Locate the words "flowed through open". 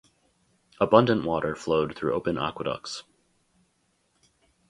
1.55-2.35